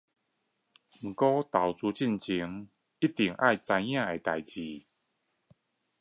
[0.03, 0.07] 但投
[1.75, 2.67] 資前
[3.01, 4.85] 一定要知道的事